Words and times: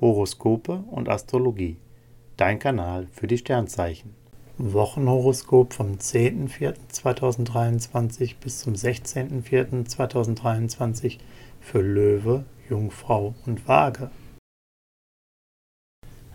Horoskope 0.00 0.84
und 0.90 1.08
Astrologie. 1.08 1.76
Dein 2.36 2.60
Kanal 2.60 3.08
für 3.12 3.26
die 3.26 3.38
Sternzeichen. 3.38 4.14
Wochenhoroskop 4.58 5.72
vom 5.72 5.94
10.04.2023 5.94 8.34
bis 8.40 8.60
zum 8.60 8.74
16.04.2023 8.74 11.18
für 11.60 11.80
Löwe, 11.80 12.44
Jungfrau 12.68 13.34
und 13.46 13.66
Waage. 13.66 14.10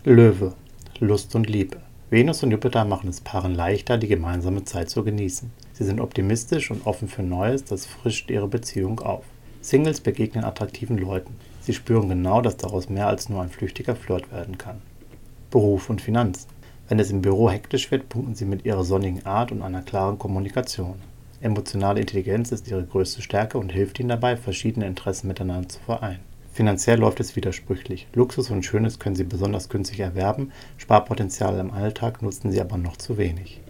Löwe, 0.04 0.52
Lust 1.00 1.34
und 1.34 1.48
Liebe. 1.48 1.80
Venus 2.10 2.42
und 2.42 2.50
Jupiter 2.50 2.84
machen 2.84 3.08
es 3.08 3.22
Paaren 3.22 3.54
leichter, 3.54 3.96
die 3.96 4.08
gemeinsame 4.08 4.64
Zeit 4.64 4.90
zu 4.90 5.02
genießen. 5.04 5.50
Sie 5.72 5.84
sind 5.84 6.00
optimistisch 6.00 6.70
und 6.70 6.86
offen 6.86 7.08
für 7.08 7.22
Neues, 7.22 7.64
das 7.64 7.86
frischt 7.86 8.30
ihre 8.30 8.48
Beziehung 8.48 9.00
auf. 9.00 9.24
Singles 9.62 10.00
begegnen 10.00 10.44
attraktiven 10.44 10.98
Leuten. 10.98 11.34
Sie 11.64 11.72
spüren 11.72 12.10
genau, 12.10 12.42
dass 12.42 12.58
daraus 12.58 12.90
mehr 12.90 13.06
als 13.06 13.30
nur 13.30 13.40
ein 13.40 13.48
flüchtiger 13.48 13.96
Flirt 13.96 14.30
werden 14.30 14.58
kann. 14.58 14.82
Beruf 15.50 15.88
und 15.88 16.02
Finanzen. 16.02 16.50
Wenn 16.90 16.98
es 16.98 17.10
im 17.10 17.22
Büro 17.22 17.48
hektisch 17.48 17.90
wird, 17.90 18.10
punkten 18.10 18.34
sie 18.34 18.44
mit 18.44 18.66
ihrer 18.66 18.84
sonnigen 18.84 19.24
Art 19.24 19.50
und 19.50 19.62
einer 19.62 19.80
klaren 19.80 20.18
Kommunikation. 20.18 20.96
Emotionale 21.40 22.00
Intelligenz 22.00 22.52
ist 22.52 22.68
ihre 22.68 22.84
größte 22.84 23.22
Stärke 23.22 23.56
und 23.56 23.72
hilft 23.72 23.98
ihnen 23.98 24.10
dabei, 24.10 24.36
verschiedene 24.36 24.86
Interessen 24.86 25.26
miteinander 25.26 25.70
zu 25.70 25.80
vereinen. 25.80 26.20
Finanziell 26.52 26.98
läuft 26.98 27.20
es 27.20 27.34
widersprüchlich. 27.34 28.08
Luxus 28.12 28.50
und 28.50 28.62
Schönes 28.66 28.98
können 28.98 29.16
sie 29.16 29.24
besonders 29.24 29.70
günstig 29.70 30.00
erwerben, 30.00 30.52
Sparpotenzial 30.76 31.58
im 31.58 31.70
Alltag 31.70 32.20
nutzen 32.20 32.52
sie 32.52 32.60
aber 32.60 32.76
noch 32.76 32.98
zu 32.98 33.16
wenig. 33.16 33.62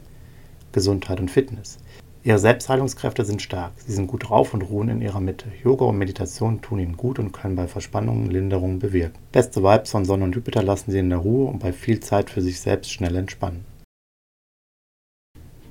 Gesundheit 0.73 1.21
und 1.21 1.31
Fitness. 1.31 1.79
Ihre 2.27 2.39
Selbstheilungskräfte 2.39 3.23
sind 3.23 3.43
stark, 3.43 3.75
sie 3.77 3.93
sind 3.93 4.07
gut 4.07 4.31
drauf 4.31 4.55
und 4.55 4.63
ruhen 4.63 4.89
in 4.89 5.03
ihrer 5.03 5.21
Mitte. 5.21 5.45
Yoga 5.63 5.85
und 5.85 5.99
Meditation 5.99 6.63
tun 6.63 6.79
ihnen 6.79 6.97
gut 6.97 7.19
und 7.19 7.33
können 7.33 7.55
bei 7.55 7.69
Verspannungen 7.69 8.31
Linderungen 8.31 8.79
bewirken. 8.79 9.19
Beste 9.31 9.63
Vibes 9.63 9.91
von 9.91 10.07
Sonne 10.07 10.25
und 10.25 10.35
Jupiter 10.35 10.63
lassen 10.63 10.91
sie 10.91 11.01
in 11.01 11.11
der 11.11 11.19
Ruhe 11.19 11.51
und 11.51 11.59
bei 11.59 11.75
viel 11.75 12.01
Zeit 12.01 12.31
für 12.31 12.41
sich 12.41 12.61
selbst 12.61 12.91
schnell 12.91 13.15
entspannen. 13.17 13.67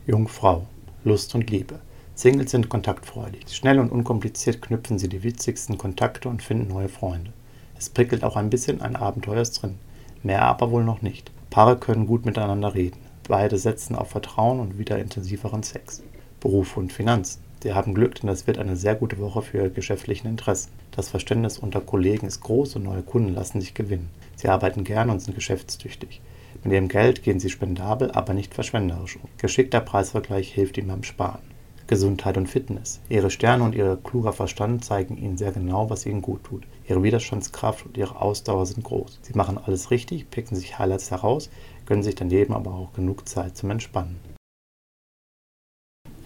Jungfrau, 0.05 0.67
Lust 1.03 1.33
und 1.33 1.49
Liebe. 1.49 1.79
Singles 2.13 2.51
sind 2.51 2.69
kontaktfreudig. 2.69 3.45
Schnell 3.47 3.79
und 3.79 3.91
unkompliziert 3.91 4.61
knüpfen 4.61 4.99
sie 4.99 5.09
die 5.09 5.23
witzigsten 5.23 5.79
Kontakte 5.79 6.29
und 6.29 6.43
finden 6.43 6.67
neue 6.67 6.89
Freunde. 6.89 7.33
Es 7.79 7.89
prickelt 7.89 8.23
auch 8.23 8.35
ein 8.35 8.51
bisschen, 8.51 8.79
ein 8.79 8.95
Abenteuer 8.95 9.41
drin. 9.41 9.79
Mehr 10.21 10.43
aber 10.43 10.69
wohl 10.69 10.83
noch 10.83 11.01
nicht. 11.01 11.31
Paare 11.49 11.77
können 11.77 12.05
gut 12.05 12.27
miteinander 12.27 12.75
reden. 12.75 12.99
Beide 13.27 13.57
setzen 13.57 13.95
auf 13.95 14.11
Vertrauen 14.11 14.59
und 14.59 14.77
wieder 14.77 14.99
intensiveren 14.99 15.63
Sex. 15.63 16.03
Beruf 16.43 16.75
und 16.75 16.91
Finanzen. 16.91 17.41
Sie 17.63 17.73
haben 17.73 17.93
Glück, 17.93 18.15
denn 18.15 18.27
das 18.27 18.47
wird 18.47 18.57
eine 18.57 18.75
sehr 18.75 18.95
gute 18.95 19.17
Woche 19.19 19.41
für 19.41 19.59
Ihre 19.59 19.69
geschäftlichen 19.69 20.27
Interessen. 20.27 20.73
Das 20.91 21.07
Verständnis 21.07 21.57
unter 21.57 21.79
Kollegen 21.79 22.27
ist 22.27 22.41
groß 22.41 22.75
und 22.75 22.83
neue 22.83 23.01
Kunden 23.01 23.33
lassen 23.33 23.61
sich 23.61 23.73
gewinnen. 23.73 24.09
Sie 24.35 24.49
arbeiten 24.49 24.83
gerne 24.83 25.13
und 25.13 25.21
sind 25.21 25.35
geschäftstüchtig. 25.35 26.19
Mit 26.61 26.73
ihrem 26.73 26.89
Geld 26.89 27.23
gehen 27.23 27.39
sie 27.39 27.49
spendabel, 27.49 28.11
aber 28.11 28.33
nicht 28.33 28.53
verschwenderisch 28.53 29.15
um. 29.15 29.29
Geschickter 29.37 29.79
Preisvergleich 29.79 30.53
hilft 30.53 30.77
ihnen 30.77 30.89
beim 30.89 31.03
Sparen. 31.03 31.39
Gesundheit 31.87 32.35
und 32.35 32.47
Fitness. 32.47 32.99
Ihre 33.07 33.29
Sterne 33.29 33.63
und 33.63 33.73
ihr 33.73 33.97
kluger 34.03 34.33
Verstand 34.33 34.83
zeigen 34.83 35.15
ihnen 35.15 35.37
sehr 35.37 35.53
genau, 35.53 35.89
was 35.89 36.05
ihnen 36.05 36.21
gut 36.21 36.43
tut. 36.43 36.63
Ihre 36.89 37.03
Widerstandskraft 37.03 37.85
und 37.85 37.97
ihre 37.97 38.21
Ausdauer 38.21 38.65
sind 38.65 38.83
groß. 38.83 39.19
Sie 39.21 39.33
machen 39.33 39.57
alles 39.57 39.91
richtig, 39.91 40.29
picken 40.29 40.57
sich 40.57 40.77
Highlights 40.77 41.09
heraus, 41.09 41.49
gönnen 41.85 42.03
sich 42.03 42.15
daneben 42.15 42.53
aber 42.53 42.71
auch 42.71 42.91
genug 42.91 43.29
Zeit 43.29 43.55
zum 43.55 43.71
Entspannen. 43.71 44.32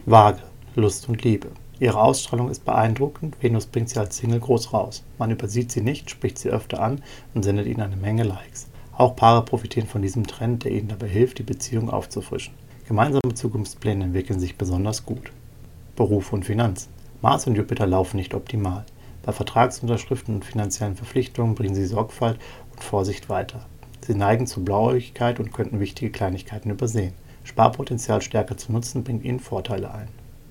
Waage, 0.10 0.40
Lust 0.76 1.10
und 1.10 1.22
Liebe. 1.26 1.50
Ihre 1.82 2.00
Ausstrahlung 2.00 2.50
ist 2.50 2.64
beeindruckend, 2.64 3.36
Venus 3.44 3.66
bringt 3.66 3.90
sie 3.90 4.00
als 4.00 4.16
Single 4.16 4.40
groß 4.40 4.72
raus. 4.72 5.04
Man 5.18 5.32
übersieht 5.32 5.70
sie 5.70 5.82
nicht, 5.82 6.10
spricht 6.10 6.38
sie 6.38 6.48
öfter 6.48 6.82
an 6.82 7.04
und 7.34 7.44
sendet 7.44 7.68
ihnen 7.68 7.82
eine 7.82 7.98
Menge 7.98 8.24
Likes. 8.24 8.68
Auch 8.94 9.18
Paare 9.18 9.44
profitieren 9.44 9.86
von 9.86 10.02
diesem 10.02 10.26
Trend, 10.26 10.64
der 10.64 10.72
ihnen 10.72 10.88
dabei 10.88 11.10
hilft, 11.10 11.40
die 11.40 11.44
Beziehung 11.44 11.90
aufzufrischen. 11.90 12.54
Gemeinsame 12.88 13.34
Zukunftspläne 13.34 14.06
entwickeln 14.06 14.40
sich 14.40 14.58
besonders 14.58 15.06
gut. 15.06 15.34
Beruf 15.98 16.32
und 16.32 16.46
Finanzen. 16.46 16.88
Mars 17.22 17.46
und 17.46 17.56
Jupiter 17.56 17.86
laufen 17.86 18.16
nicht 18.16 18.34
optimal. 18.34 18.86
Bei 19.24 19.34
Vertragsunterschriften 19.34 20.36
und 20.36 20.46
finanziellen 20.46 20.96
Verpflichtungen 20.96 21.54
bringen 21.54 21.76
sie 21.76 21.86
Sorgfalt 21.86 22.40
und 22.72 22.82
Vorsicht 22.82 23.28
weiter. 23.28 23.66
Sie 24.00 24.16
neigen 24.16 24.48
zu 24.48 24.64
Blauäugigkeit 24.64 25.42
und 25.42 25.52
könnten 25.52 25.82
wichtige 25.82 26.12
Kleinigkeiten 26.12 26.70
übersehen. 26.70 27.14
Sparpotenzial 27.48 28.22
stärker 28.22 28.58
zu 28.58 28.74
nutzen, 28.74 29.06
bringt 29.06 29.24
ihnen 29.24 29.40
Vorteile 29.40 29.94
ein. 29.94 30.10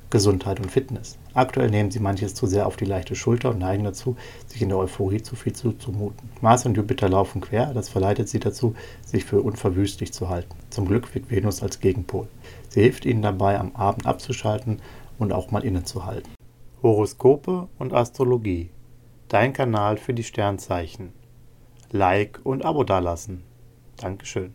Gesundheit 0.08 0.60
und 0.60 0.70
Fitness. 0.70 1.18
Aktuell 1.34 1.68
nehmen 1.68 1.90
sie 1.90 2.00
manches 2.00 2.32
zu 2.34 2.46
sehr 2.46 2.66
auf 2.66 2.76
die 2.76 2.86
leichte 2.86 3.14
Schulter 3.14 3.50
und 3.50 3.58
neigen 3.58 3.84
dazu, 3.84 4.16
sich 4.46 4.62
in 4.62 4.70
der 4.70 4.78
Euphorie 4.78 5.20
zu 5.20 5.36
viel 5.36 5.52
zuzumuten. 5.52 6.30
Mars 6.40 6.64
und 6.64 6.74
Jupiter 6.74 7.10
laufen 7.10 7.42
quer, 7.42 7.74
das 7.74 7.90
verleitet 7.90 8.30
sie 8.30 8.40
dazu, 8.40 8.74
sich 9.04 9.26
für 9.26 9.42
unverwüstlich 9.42 10.14
zu 10.14 10.30
halten. 10.30 10.56
Zum 10.70 10.86
Glück 10.86 11.14
wirkt 11.14 11.30
Venus 11.30 11.62
als 11.62 11.80
Gegenpol. 11.80 12.28
Sie 12.70 12.80
hilft 12.80 13.04
ihnen 13.04 13.20
dabei, 13.20 13.60
am 13.60 13.76
Abend 13.76 14.06
abzuschalten 14.06 14.80
und 15.18 15.34
auch 15.34 15.50
mal 15.50 15.64
innezuhalten. 15.64 16.32
Horoskope 16.82 17.68
und 17.78 17.92
Astrologie. 17.92 18.70
Dein 19.28 19.52
Kanal 19.52 19.98
für 19.98 20.14
die 20.14 20.24
Sternzeichen. 20.24 21.12
Like 21.92 22.40
und 22.42 22.64
Abo 22.64 22.84
dalassen. 22.84 23.42
Dankeschön. 23.98 24.54